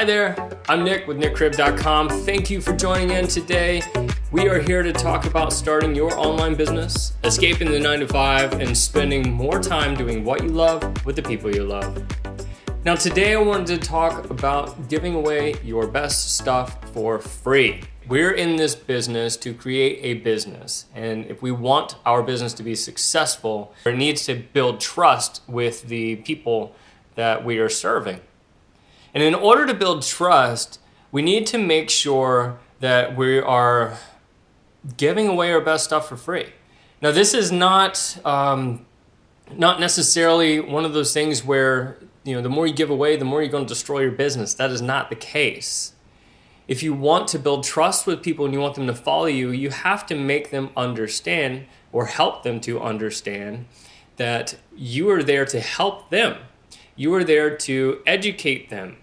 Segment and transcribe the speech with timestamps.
[0.00, 0.34] Hi there,
[0.66, 2.08] I'm Nick with nickcribb.com.
[2.24, 3.82] Thank you for joining in today.
[4.32, 8.60] We are here to talk about starting your online business, escaping the 9 to 5,
[8.60, 12.02] and spending more time doing what you love with the people you love.
[12.82, 17.82] Now, today I wanted to talk about giving away your best stuff for free.
[18.08, 22.62] We're in this business to create a business, and if we want our business to
[22.62, 26.74] be successful, it needs to build trust with the people
[27.16, 28.22] that we are serving.
[29.14, 30.78] And in order to build trust,
[31.10, 33.98] we need to make sure that we are
[34.96, 36.52] giving away our best stuff for free.
[37.02, 38.86] Now, this is not um,
[39.52, 43.24] not necessarily one of those things where you know the more you give away, the
[43.24, 44.54] more you're going to destroy your business.
[44.54, 45.94] That is not the case.
[46.68, 49.50] If you want to build trust with people and you want them to follow you,
[49.50, 53.66] you have to make them understand or help them to understand
[54.18, 56.36] that you are there to help them
[57.00, 58.98] you are there to educate them.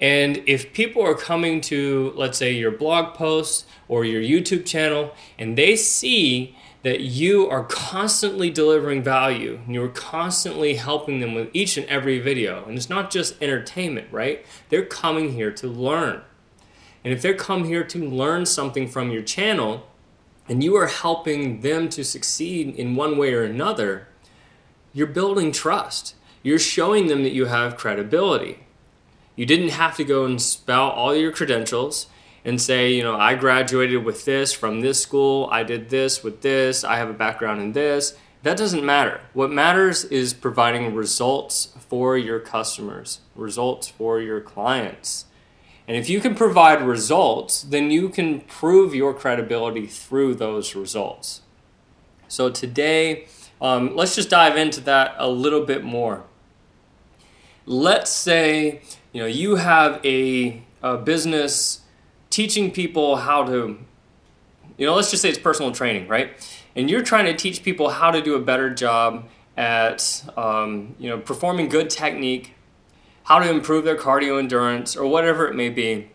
[0.00, 5.14] And if people are coming to, let's say, your blog post or your YouTube channel,
[5.38, 11.48] and they see that you are constantly delivering value and you're constantly helping them with
[11.52, 14.44] each and every video, and it's not just entertainment, right?
[14.68, 16.22] They're coming here to learn.
[17.02, 19.88] And if they come here to learn something from your channel,
[20.48, 24.08] and you are helping them to succeed in one way or another,
[24.92, 26.14] you're building trust
[26.46, 28.65] you're showing them that you have credibility.
[29.36, 32.06] You didn't have to go and spout all your credentials
[32.44, 36.40] and say, you know, I graduated with this from this school, I did this with
[36.40, 38.16] this, I have a background in this.
[38.42, 39.20] That doesn't matter.
[39.32, 45.26] What matters is providing results for your customers, results for your clients.
[45.88, 51.42] And if you can provide results, then you can prove your credibility through those results.
[52.28, 53.26] So today,
[53.60, 56.24] um, let's just dive into that a little bit more
[57.66, 58.80] let's say
[59.12, 61.80] you know you have a, a business
[62.30, 63.78] teaching people how to
[64.78, 66.30] you know let's just say it's personal training right?
[66.76, 71.10] And you're trying to teach people how to do a better job at um, you
[71.10, 72.54] know performing good technique
[73.24, 76.10] how to improve their cardio endurance or whatever it may be.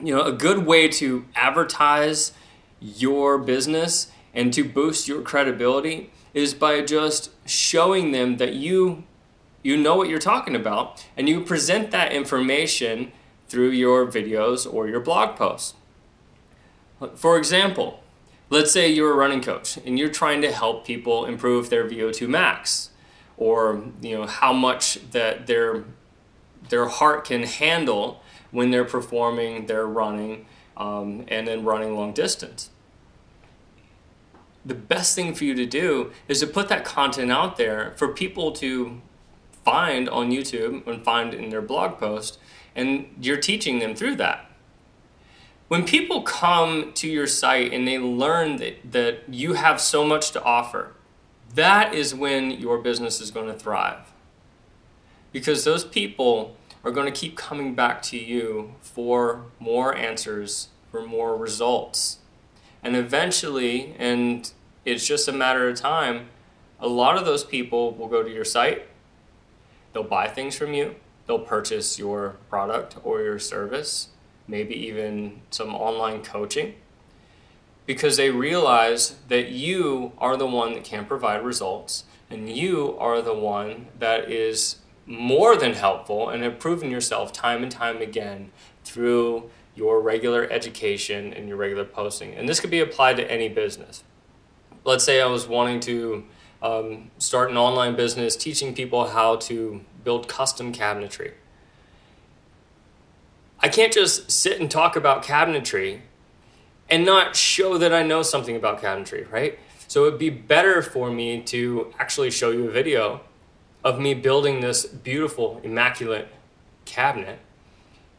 [0.00, 2.32] You know a good way to advertise
[2.80, 9.04] your business and to boost your credibility is by just showing them that you
[9.62, 13.12] you know what you're talking about, and you present that information
[13.48, 15.74] through your videos or your blog posts.
[17.14, 18.02] For example,
[18.50, 22.28] let's say you're a running coach and you're trying to help people improve their VO2
[22.28, 22.90] max
[23.36, 25.84] or you know how much that their
[26.68, 30.46] their heart can handle when they're performing their running
[30.76, 32.70] um, and then running long distance.
[34.64, 38.08] The best thing for you to do is to put that content out there for
[38.08, 39.00] people to
[39.72, 42.38] find on YouTube and find in their blog post,
[42.76, 44.50] and you're teaching them through that.
[45.68, 50.30] When people come to your site and they learn that, that you have so much
[50.32, 50.92] to offer,
[51.54, 54.12] that is when your business is going to thrive.
[55.32, 56.54] Because those people
[56.84, 62.18] are going to keep coming back to you for more answers, for more results.
[62.82, 64.52] And eventually, and
[64.84, 66.28] it's just a matter of time,
[66.78, 68.88] a lot of those people will go to your site
[69.92, 74.08] They'll buy things from you, they'll purchase your product or your service,
[74.48, 76.74] maybe even some online coaching,
[77.86, 83.20] because they realize that you are the one that can provide results and you are
[83.20, 88.50] the one that is more than helpful and have proven yourself time and time again
[88.84, 92.34] through your regular education and your regular posting.
[92.34, 94.04] And this could be applied to any business.
[94.84, 96.24] Let's say I was wanting to
[96.62, 101.32] um, start an online business teaching people how to build custom cabinetry.
[103.58, 106.00] I can't just sit and talk about cabinetry
[106.88, 109.58] and not show that I know something about cabinetry, right?
[109.88, 113.20] So it'd be better for me to actually show you a video
[113.84, 116.28] of me building this beautiful, immaculate
[116.84, 117.40] cabinet,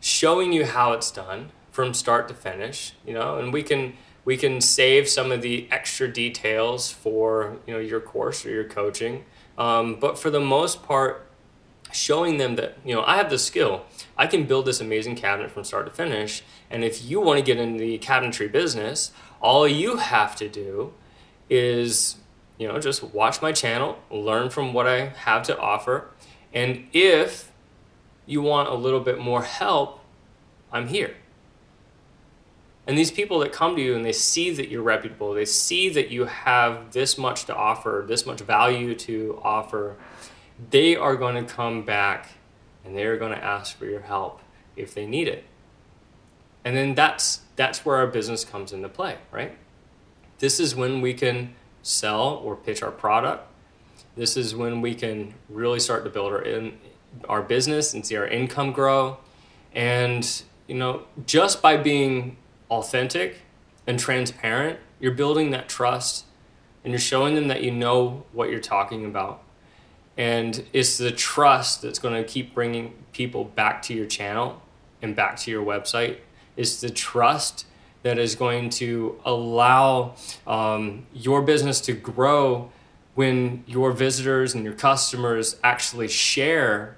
[0.00, 4.36] showing you how it's done from start to finish, you know, and we can we
[4.36, 9.24] can save some of the extra details for you know your course or your coaching.
[9.58, 11.26] Um, but for the most part
[11.92, 13.84] showing them that you know i have the skill
[14.16, 16.42] i can build this amazing cabinet from start to finish.
[16.70, 20.92] And if you want to get into the cabinetry business all you have to do
[21.50, 22.16] is
[22.58, 26.08] you know just watch my channel learn from what i have to offer.
[26.54, 27.50] And if
[28.26, 30.00] you want a little bit more help
[30.72, 31.14] i'm here
[32.86, 35.88] and these people that come to you and they see that you're reputable, they see
[35.90, 39.96] that you have this much to offer, this much value to offer,
[40.70, 42.30] they are going to come back
[42.84, 44.40] and they're going to ask for your help.
[44.74, 45.44] if they need it.
[46.64, 49.56] And then that's that's where our business comes into play, right?
[50.38, 53.46] This is when we can sell or pitch our product.
[54.16, 56.78] This is when we can really start to build our in
[57.28, 59.18] our business and see our income grow.
[59.74, 62.38] And you know, just by being
[62.72, 63.42] authentic
[63.86, 66.24] and transparent, you're building that trust
[66.82, 69.42] and you're showing them that you know what you're talking about.
[70.16, 74.60] And it's the trust that's going to keep bringing people back to your channel
[75.00, 76.18] and back to your website.
[76.56, 77.66] It's the trust
[78.02, 80.14] that is going to allow
[80.46, 82.70] um, your business to grow
[83.14, 86.96] when your visitors and your customers actually share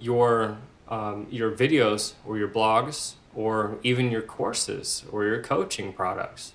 [0.00, 0.58] your
[0.88, 6.52] um, your videos or your blogs or even your courses or your coaching products.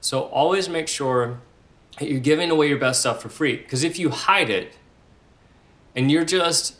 [0.00, 1.40] So always make sure
[1.98, 3.56] that you're giving away your best stuff for free.
[3.56, 4.76] Because if you hide it
[5.94, 6.76] and you're just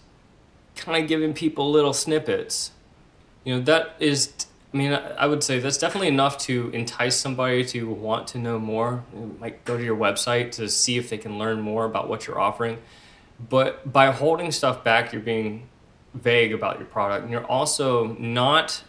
[0.77, 2.73] kind of giving people little snippets,
[3.45, 4.33] you know, that is,
[4.73, 8.59] I mean, I would say that's definitely enough to entice somebody to want to know
[8.59, 9.05] more.
[9.39, 12.41] Might go to your website to see if they can learn more about what you're
[12.41, 12.79] offering.
[13.49, 15.69] But by holding stuff back, you're being
[16.15, 17.25] vague about your product.
[17.25, 18.83] And you're also not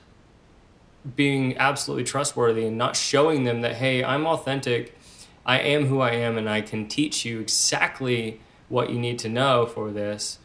[1.15, 4.97] being absolutely trustworthy and not showing them that, hey, I'm authentic,
[5.45, 9.29] I am who I am, and I can teach you exactly what you need to
[9.29, 10.39] know for this.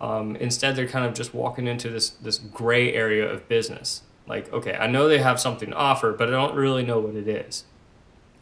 [0.00, 4.02] Um, instead, they're kind of just walking into this this gray area of business.
[4.26, 7.14] Like, okay, I know they have something to offer, but I don't really know what
[7.14, 7.64] it is.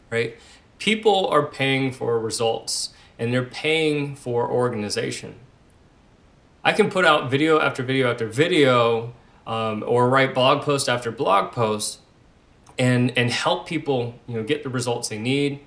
[0.09, 0.37] Right?
[0.77, 5.35] People are paying for results, and they're paying for organization.
[6.63, 9.13] I can put out video after video after video,
[9.45, 11.99] um, or write blog post after blog post,
[12.77, 15.59] and and help people, you know, get the results they need.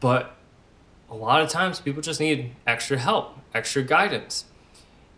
[0.00, 0.36] But
[1.10, 4.44] a lot of times, people just need extra help, extra guidance,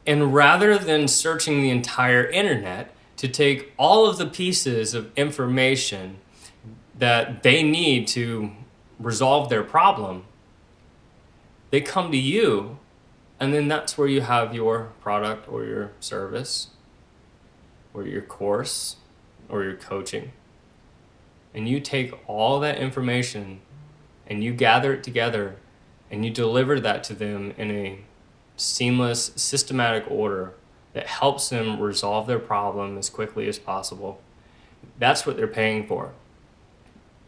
[0.06, 6.18] and rather than searching the entire internet to take all of the pieces of information
[6.98, 8.50] that they need to
[8.98, 10.24] resolve their problem,
[11.70, 12.78] they come to you
[13.42, 16.68] and then that's where you have your product or your service
[17.94, 18.96] or your course
[19.48, 20.32] or your coaching.
[21.54, 23.60] And you take all that information
[24.26, 25.56] and you gather it together
[26.10, 27.98] and you deliver that to them in a
[28.56, 30.54] seamless, systematic order
[30.92, 34.20] that helps them resolve their problem as quickly as possible.
[34.98, 36.12] That's what they're paying for.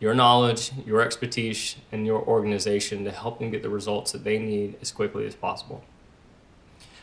[0.00, 4.38] Your knowledge, your expertise, and your organization to help them get the results that they
[4.38, 5.82] need as quickly as possible.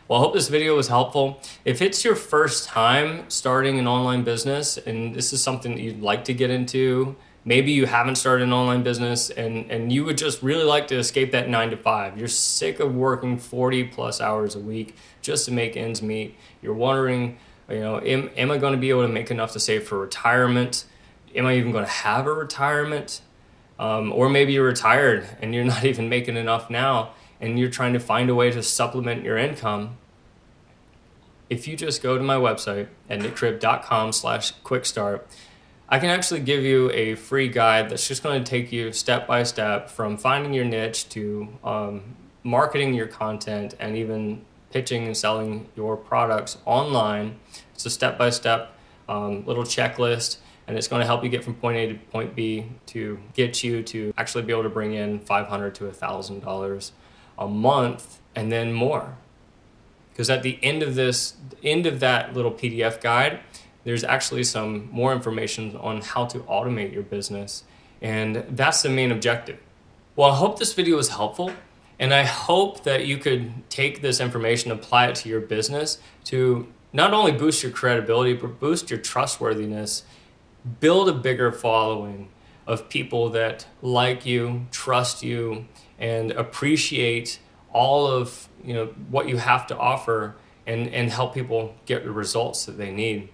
[0.07, 1.39] Well, I hope this video was helpful.
[1.63, 6.01] If it's your first time starting an online business and this is something that you'd
[6.01, 7.15] like to get into,
[7.45, 10.97] maybe you haven't started an online business and, and you would just really like to
[10.97, 12.17] escape that nine to five.
[12.17, 16.35] You're sick of working 40 plus hours a week just to make ends meet.
[16.61, 17.37] You're wondering,
[17.69, 19.97] you know, am, am I going to be able to make enough to save for
[19.97, 20.83] retirement?
[21.35, 23.21] Am I even going to have a retirement?
[23.79, 27.93] Um, or maybe you're retired and you're not even making enough now and you're trying
[27.93, 29.97] to find a way to supplement your income
[31.51, 35.23] if you just go to my website at nickcribb.com slash quickstart,
[35.89, 39.27] I can actually give you a free guide that's just going to take you step
[39.27, 45.17] by step from finding your niche to um, marketing your content and even pitching and
[45.17, 47.37] selling your products online.
[47.73, 48.73] It's a step by step
[49.09, 50.37] little checklist,
[50.67, 53.61] and it's going to help you get from point A to point B to get
[53.61, 56.91] you to actually be able to bring in 500 to $1,000
[57.41, 59.17] a month and then more.
[60.11, 63.39] Because at the end of this end of that little pdf guide
[63.83, 67.63] there's actually some more information on how to automate your business
[68.01, 69.57] and that's the main objective.
[70.15, 71.51] Well i hope this video was helpful
[71.99, 76.67] and i hope that you could take this information apply it to your business to
[76.93, 80.03] not only boost your credibility but boost your trustworthiness
[80.79, 82.29] build a bigger following
[82.67, 85.65] of people that like you trust you
[85.99, 87.39] and appreciate
[87.73, 90.35] all of you know what you have to offer
[90.67, 93.29] and and help people get the results that they need.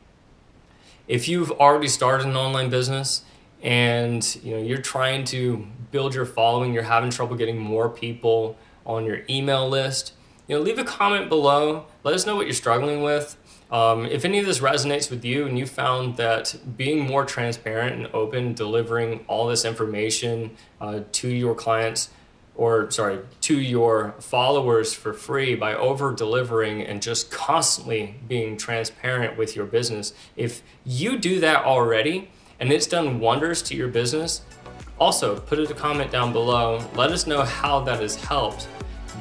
[1.07, 3.24] If you've already started an online business
[3.62, 8.55] and you know you're trying to build your following you're having trouble getting more people
[8.86, 10.13] on your email list
[10.48, 13.38] you know leave a comment below let us know what you're struggling with
[13.70, 17.96] um, if any of this resonates with you and you found that being more transparent
[17.96, 22.10] and open delivering all this information uh, to your clients
[22.58, 29.38] or sorry, to your followers for free by over delivering and just constantly being transparent
[29.38, 30.13] with your business.
[30.36, 34.42] If you do that already and it's done wonders to your business,
[35.00, 36.84] also put a comment down below.
[36.96, 38.68] Let us know how that has helped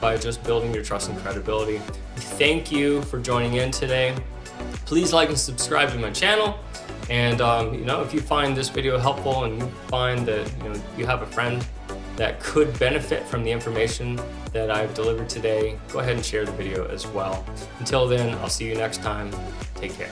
[0.00, 1.80] by just building your trust and credibility.
[2.16, 4.14] Thank you for joining in today.
[4.84, 6.58] Please like and subscribe to my channel.
[7.08, 10.68] And um, you know, if you find this video helpful and you find that you
[10.68, 11.64] know you have a friend
[12.16, 14.18] that could benefit from the information
[14.52, 17.44] that I've delivered today, go ahead and share the video as well.
[17.78, 19.30] Until then, I'll see you next time.
[19.74, 20.10] Take care.